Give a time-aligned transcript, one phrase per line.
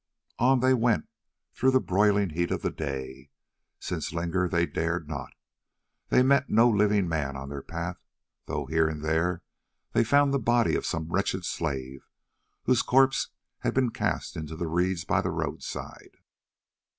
[0.39, 1.07] On they went
[1.53, 3.29] through the broiling heat of the day,
[3.79, 5.31] since linger they dared not.
[6.09, 8.01] They met no living man on their path,
[8.47, 9.43] though here and there
[9.91, 12.07] they found the body of some wretched slave,
[12.63, 13.29] whose corpse
[13.59, 16.17] had been cast into the reeds by the roadside.